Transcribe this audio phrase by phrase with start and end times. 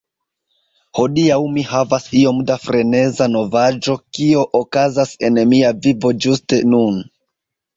[0.99, 6.99] Hodiaŭ mi havas iom da freneza novaĵo kio okazas en mia vivo ĝuste nun.